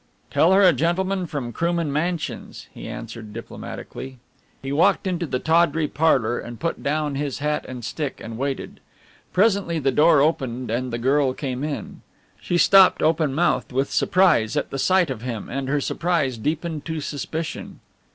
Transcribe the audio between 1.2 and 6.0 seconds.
from Krooman Mansions," he answered diplomatically. He walked into the tawdry